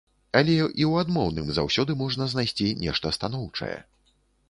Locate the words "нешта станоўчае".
2.83-3.75